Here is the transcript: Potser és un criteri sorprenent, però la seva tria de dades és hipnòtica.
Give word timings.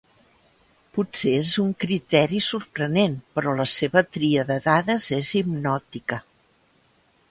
Potser 0.97 1.33
és 1.41 1.51
un 1.65 1.69
criteri 1.83 2.41
sorprenent, 2.47 3.15
però 3.37 3.55
la 3.63 3.69
seva 3.77 4.07
tria 4.19 4.49
de 4.53 4.61
dades 4.69 5.11
és 5.23 5.35
hipnòtica. 5.43 6.25